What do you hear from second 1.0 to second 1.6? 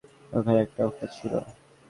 ছিলো।